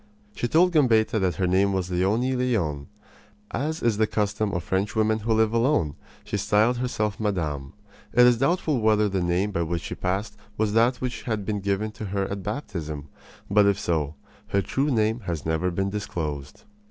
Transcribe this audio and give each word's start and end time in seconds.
She 0.33 0.47
told 0.47 0.71
Gambetta 0.71 1.19
that 1.19 1.35
her 1.35 1.45
name 1.45 1.73
was 1.73 1.91
Leonie 1.91 2.35
Leon. 2.35 2.87
As 3.51 3.83
is 3.83 3.97
the 3.97 4.07
custom 4.07 4.51
of 4.51 4.63
Frenchwomen 4.67 5.19
who 5.19 5.31
live 5.35 5.53
alone, 5.53 5.93
she 6.23 6.37
styled 6.37 6.77
herself 6.77 7.19
madame. 7.19 7.73
It 8.11 8.25
is 8.25 8.39
doubtful 8.39 8.81
whether 8.81 9.07
the 9.07 9.21
name 9.21 9.51
by 9.51 9.61
which 9.61 9.83
she 9.83 9.93
passed 9.93 10.35
was 10.57 10.73
that 10.73 11.01
which 11.01 11.21
had 11.29 11.45
been 11.45 11.59
given 11.59 11.91
to 11.91 12.05
her 12.05 12.23
at 12.31 12.41
baptism; 12.41 13.09
but, 13.47 13.67
if 13.67 13.79
so, 13.79 14.15
her 14.47 14.63
true 14.63 14.89
name 14.89 15.19
has 15.27 15.45
never 15.45 15.69
been 15.69 15.91
disclosed. 15.91 16.63